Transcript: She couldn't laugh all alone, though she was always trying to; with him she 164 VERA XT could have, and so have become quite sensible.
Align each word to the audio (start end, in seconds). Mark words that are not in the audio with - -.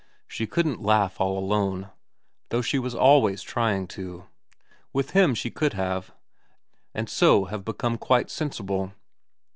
She 0.27 0.47
couldn't 0.47 0.81
laugh 0.81 1.21
all 1.21 1.37
alone, 1.37 1.91
though 2.49 2.63
she 2.63 2.79
was 2.79 2.95
always 2.95 3.43
trying 3.43 3.85
to; 3.89 4.25
with 4.93 5.11
him 5.11 5.35
she 5.35 5.49
164 5.49 5.53
VERA 5.53 5.59
XT 5.59 5.59
could 5.59 5.73
have, 5.73 6.15
and 6.95 7.07
so 7.07 7.45
have 7.45 7.63
become 7.63 7.99
quite 7.99 8.31
sensible. 8.31 8.93